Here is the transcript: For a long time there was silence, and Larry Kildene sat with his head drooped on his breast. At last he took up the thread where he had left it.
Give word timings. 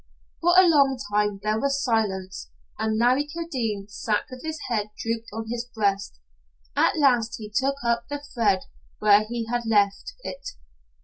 For 0.41 0.57
a 0.59 0.67
long 0.67 0.97
time 1.13 1.39
there 1.43 1.59
was 1.59 1.83
silence, 1.83 2.49
and 2.79 2.97
Larry 2.97 3.27
Kildene 3.27 3.87
sat 3.87 4.23
with 4.31 4.41
his 4.43 4.57
head 4.67 4.89
drooped 4.97 5.27
on 5.31 5.45
his 5.47 5.65
breast. 5.75 6.19
At 6.75 6.97
last 6.97 7.35
he 7.37 7.51
took 7.51 7.75
up 7.85 8.07
the 8.09 8.17
thread 8.33 8.61
where 8.97 9.25
he 9.27 9.45
had 9.45 9.67
left 9.67 10.15
it. 10.23 10.53